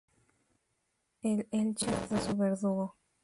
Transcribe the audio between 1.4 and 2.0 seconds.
Elche